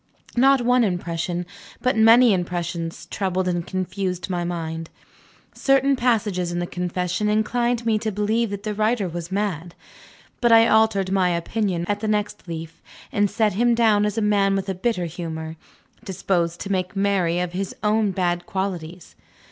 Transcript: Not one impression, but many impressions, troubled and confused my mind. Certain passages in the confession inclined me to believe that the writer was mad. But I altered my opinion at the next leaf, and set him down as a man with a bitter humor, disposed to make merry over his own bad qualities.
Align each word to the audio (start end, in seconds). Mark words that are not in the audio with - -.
Not 0.35 0.61
one 0.63 0.83
impression, 0.83 1.45
but 1.79 1.95
many 1.95 2.33
impressions, 2.33 3.05
troubled 3.05 3.47
and 3.47 3.67
confused 3.67 4.31
my 4.31 4.43
mind. 4.43 4.89
Certain 5.53 5.95
passages 5.95 6.51
in 6.51 6.57
the 6.57 6.65
confession 6.65 7.29
inclined 7.29 7.85
me 7.85 7.99
to 7.99 8.11
believe 8.11 8.49
that 8.49 8.63
the 8.63 8.73
writer 8.73 9.07
was 9.07 9.31
mad. 9.31 9.75
But 10.41 10.51
I 10.51 10.65
altered 10.67 11.11
my 11.11 11.29
opinion 11.29 11.85
at 11.87 11.99
the 11.99 12.07
next 12.07 12.47
leaf, 12.47 12.81
and 13.11 13.29
set 13.29 13.53
him 13.53 13.75
down 13.75 14.07
as 14.07 14.17
a 14.17 14.23
man 14.23 14.55
with 14.55 14.69
a 14.69 14.73
bitter 14.73 15.05
humor, 15.05 15.55
disposed 16.03 16.59
to 16.61 16.71
make 16.71 16.95
merry 16.95 17.39
over 17.39 17.55
his 17.55 17.75
own 17.83 18.09
bad 18.09 18.47
qualities. 18.47 19.15